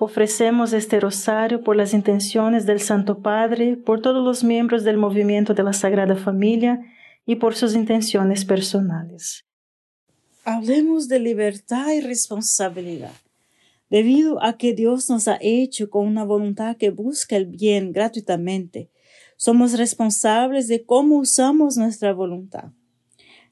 [0.00, 5.54] Ofrecemos este rosario por las intenciones del Santo Padre, por todos los miembros del movimiento
[5.54, 6.80] de la Sagrada Familia
[7.26, 9.44] y por sus intenciones personales.
[10.44, 13.12] Hablemos de libertad y responsabilidad.
[13.88, 18.90] Debido a que Dios nos ha hecho con una voluntad que busca el bien gratuitamente,
[19.36, 22.72] somos responsables de cómo usamos nuestra voluntad.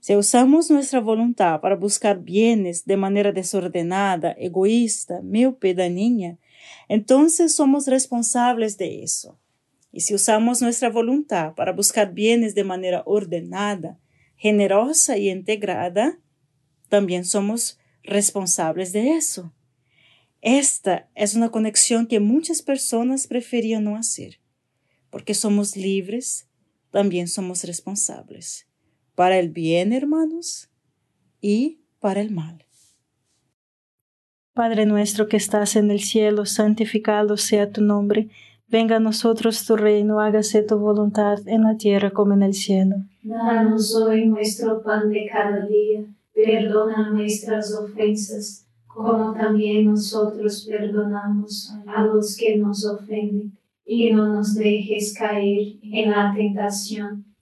[0.03, 6.41] Si usamos nuestra voluntad para buscar bienes de manera desordenada, egoísta, míope, dañina,
[6.89, 9.39] entonces somos responsables de eso.
[9.93, 14.01] Y si usamos nuestra voluntad para buscar bienes de manera ordenada,
[14.35, 16.19] generosa y integrada,
[16.89, 19.55] también somos responsables de eso.
[20.41, 24.41] Esta es una conexión que muchas personas preferían no hacer,
[25.11, 26.49] porque somos libres,
[26.91, 28.67] también somos responsables
[29.15, 30.71] para el bien, hermanos,
[31.41, 32.65] y para el mal.
[34.55, 38.29] Padre nuestro que estás en el cielo, santificado sea tu nombre.
[38.69, 42.97] Venga a nosotros tu reino, hágase tu voluntad en la tierra como en el cielo.
[43.23, 46.05] Danos hoy nuestro pan de cada día,
[46.35, 54.55] perdona nuestras ofensas, como también nosotros perdonamos a los que nos ofenden, y no nos
[54.55, 57.32] dejes caer en la tentación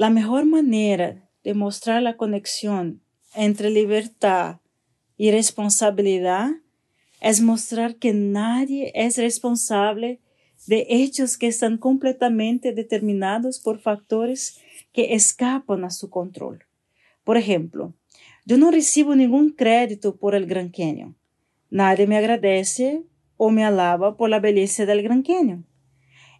[0.00, 3.02] La mejor manera de mostrar la conexión
[3.34, 4.60] entre libertad
[5.18, 6.52] y responsabilidad
[7.20, 10.18] es mostrar que nadie es responsable
[10.66, 14.58] de hechos que están completamente determinados por factores
[14.94, 16.64] que escapan a su control.
[17.22, 17.92] Por ejemplo,
[18.46, 21.14] yo no recibo ningún crédito por el Gran Canyon.
[21.68, 23.02] Nadie me agradece
[23.36, 25.66] o me alaba por la belleza del Gran Canyon.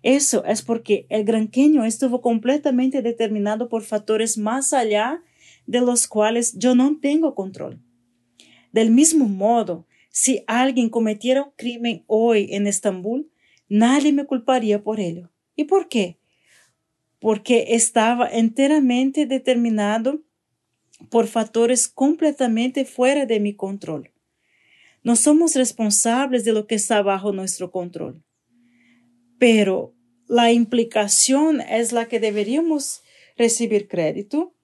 [0.02, 5.22] Eso es porque el Gran Canyon estuvo completamente determinado por factores más allá
[5.66, 7.80] de los cuales yo no tengo control.
[8.72, 13.30] Del mismo modo, si alguien cometiera un crimen hoy en Estambul,
[13.68, 15.30] nadie me culparía por ello.
[15.54, 16.18] ¿Y por qué?
[17.18, 20.22] Porque estaba enteramente determinado
[21.10, 24.10] por factores completamente fuera de mi control.
[25.02, 28.22] No somos responsables de lo que está bajo nuestro control.
[29.40, 29.94] Pero
[30.28, 33.02] la implicación es la que deberíamos
[33.38, 34.54] recibir crédito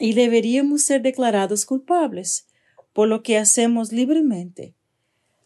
[0.00, 2.48] y deberíamos ser declarados culpables
[2.92, 4.74] por lo que hacemos libremente,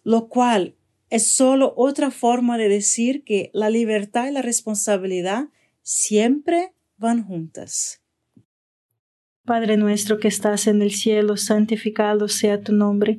[0.04, 0.74] lo cual
[1.10, 5.48] es solo otra forma de decir que la libertad y la responsabilidad
[5.82, 8.00] siempre van juntas.
[9.44, 13.18] Padre nuestro que estás en el cielo, santificado sea tu nombre.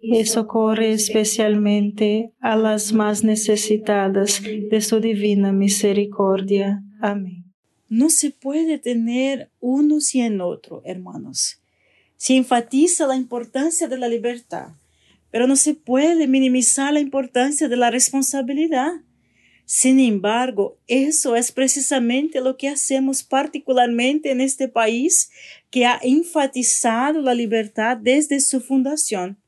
[0.00, 6.82] y socorre especialmente a las más necesitadas de su divina misericordia.
[7.00, 7.44] Amén.
[7.88, 11.60] No se puede tener uno sin otro, hermanos.
[12.16, 14.68] Se enfatiza la importancia de la libertad,
[15.30, 18.92] pero no se puede minimizar la importancia de la responsabilidad.
[19.64, 25.30] Sin embargo, eso es precisamente lo que hacemos particularmente en este país
[25.70, 29.38] que ha enfatizado la libertad desde su fundación.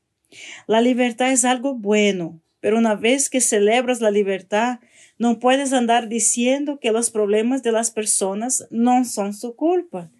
[0.67, 4.79] La libertad es algo bueno, pero una vez que celebras la libertad,
[5.17, 10.11] no puedes andar diciendo que los problemas de las personas no son su culpa.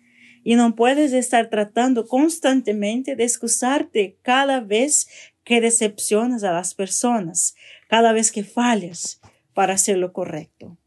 [0.44, 5.08] Y no puedes estar tratando constantemente de excusarte cada vez
[5.44, 7.56] que decepcionas a las personas,
[7.88, 9.22] cada vez que fallas
[9.53, 10.77] para hacer lo correcto.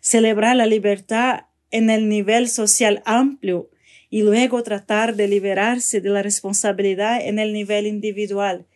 [0.00, 3.70] Celebrar la libertad en el nivel social amplio
[4.10, 8.66] y luego tratar de liberarse de la responsabilidad en el nivel individual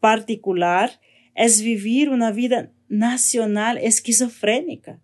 [0.00, 1.00] particular
[1.34, 5.00] es vivir una vida nacional esquizofrénica.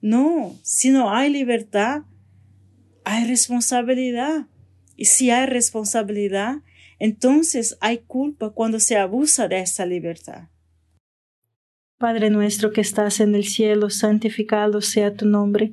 [0.00, 2.02] No, si no hay libertad,
[3.04, 4.46] hay responsabilidad.
[4.96, 6.56] Y si hay responsabilidad,
[6.98, 10.48] entonces hay culpa cuando se abusa de esa libertad.
[11.98, 15.72] Padre nuestro que estás en el cielo, santificado sea tu nombre.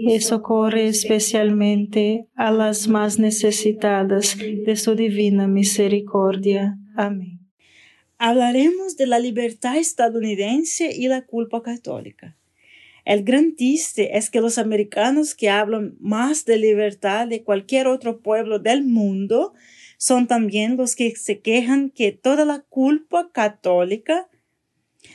[0.00, 6.78] y socorre especialmente a las más necesitadas de su divina misericordia.
[6.96, 7.40] Amén.
[8.16, 12.36] Hablaremos de la libertad estadounidense y la culpa católica.
[13.04, 18.20] El gran triste es que los americanos que hablan más de libertad de cualquier otro
[18.20, 19.52] pueblo del mundo
[19.96, 24.28] son también los que se quejan que toda la culpa católica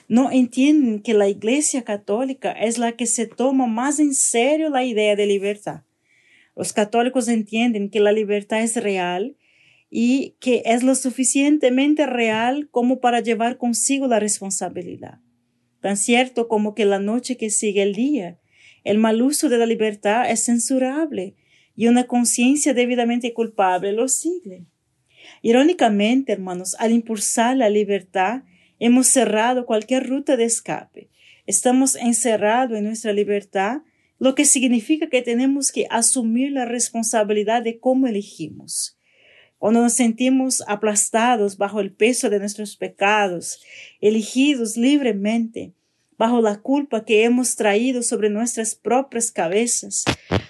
[0.07, 4.83] no entienden que la Iglesia Católica es la que se toma más en serio la
[4.83, 5.83] idea de libertad.
[6.55, 9.35] Los católicos entienden que la libertad es real
[9.89, 15.19] y que es lo suficientemente real como para llevar consigo la responsabilidad.
[15.81, 18.39] Tan cierto como que la noche que sigue el día,
[18.83, 21.35] el mal uso de la libertad es censurable
[21.75, 24.65] y una conciencia debidamente culpable lo sigue.
[25.41, 28.43] Irónicamente, hermanos, al impulsar la libertad,
[28.85, 31.09] Hemos cerrado cualquier ruta de escape.
[31.45, 33.77] Estamos encerrados en nuestra libertad,
[34.19, 38.99] lo que significa que tenemos que asumir la responsabilidad de cómo elegimos.
[39.57, 43.63] Cuando nos sentimos aplastados bajo el peso de nuestros pecados,
[44.01, 45.71] elegidos libremente,
[46.17, 50.03] bajo la culpa que hemos traído sobre nuestras propias cabezas,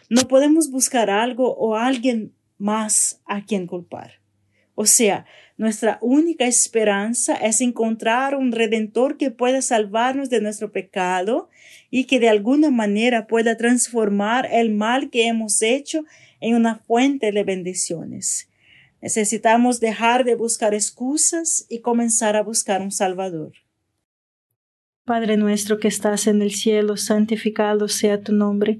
[0.10, 4.24] no podemos buscar algo o alguien más a quien culpar.
[4.74, 11.50] O sea, nuestra única esperanza es encontrar un redentor que pueda salvarnos de nuestro pecado
[11.92, 16.06] y que de alguna manera pueda transformar el mal que hemos hecho
[16.40, 18.50] en una fuente de bendiciones.
[19.02, 23.54] Necesitamos dejar de buscar excusas y comenzar a buscar un Salvador.
[25.06, 28.80] Padre nuestro que estás en el cielo, santificado sea tu nombre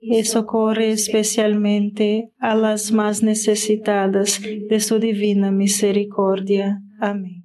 [0.00, 6.82] y socorre especialmente a las más necesitadas de su divina misericordia.
[6.98, 7.40] Amén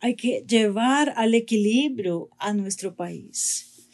[0.00, 3.88] hay que llevar al equilibrio a nuestro país.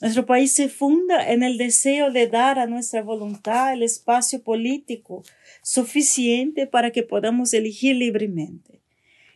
[0.00, 5.24] Nuestro país se funda en el deseo de dar a nuestra voluntad el espacio político
[5.62, 8.80] suficiente para que podamos elegir libremente.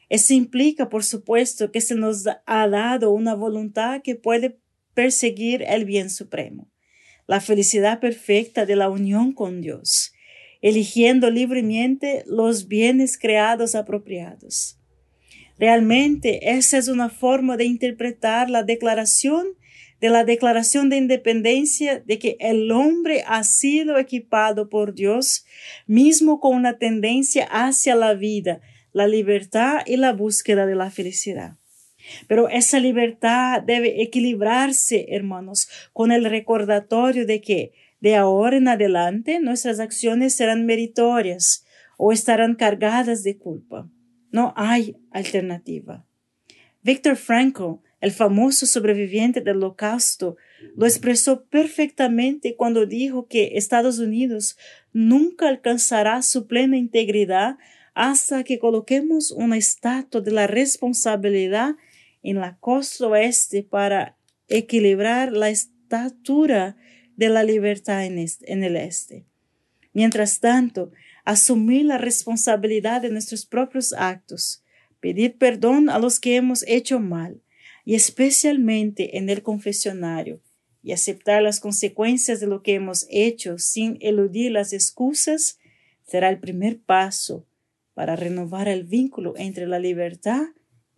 [0.09, 4.59] Eso implica, por supuesto, que se nos ha dado una voluntad que puede
[4.94, 6.70] perseguir el bien supremo,
[7.33, 10.12] la felicidad perfecta de la unión con Dios,
[10.61, 14.79] eligiendo libremente los bienes creados apropiados.
[15.59, 19.47] Realmente esa es una forma de interpretar la declaración
[19.99, 25.47] de la Declaración de Independencia de que el hombre ha sido equipado por Dios
[25.87, 28.61] mismo con una tendencia hacia la vida,
[28.92, 31.57] la libertad y la búsqueda de la felicidad.
[32.27, 39.38] Pero esa libertad debe equilibrarse, hermanos, con el recordatorio de que de ahora en adelante
[39.41, 41.65] nuestras acciones serán meritorias
[41.97, 43.88] o estarán cargadas de culpa.
[44.31, 46.05] No hay alternativa.
[46.83, 50.37] Víctor Frankl, el famoso sobreviviente del holocausto,
[50.77, 54.57] lo expresó perfectamente cuando dijo que Estados Unidos
[54.93, 57.57] nunca alcanzará su plena integridad
[57.95, 61.77] hasta que coloquemos una estatua de la responsabilidad
[62.23, 64.17] en la costa oeste para
[64.49, 66.77] equilibrar la estatura
[67.17, 69.27] de la libertad en, el este.
[69.93, 70.93] Mientras tanto,
[71.25, 74.65] asumir la responsabilidad de nuestros propios actos,
[75.01, 77.41] pedir perdón a los que hemos hecho mal,
[77.85, 80.41] y especialmente en el confesionario,
[80.83, 85.59] y aceptar las consecuencias de lo que hemos hecho sin eludir las excusas,
[86.07, 87.47] será el primer paso
[87.95, 90.47] para renovar el vínculo entre la libertad